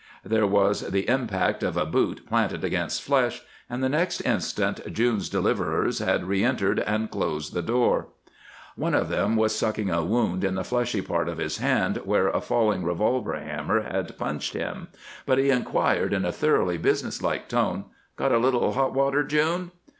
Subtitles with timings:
[0.25, 5.29] There was the impact of a boot planted against flesh, and the next instant June's
[5.29, 8.07] deliverers had re entered and closed the door.
[8.75, 12.29] One of them was sucking a wound in the fleshy part of his hand where
[12.29, 14.87] a falling revolver hammer had punched him,
[15.27, 19.69] but he inquired in a thoroughly business like tone, "Got a little hot water, June?"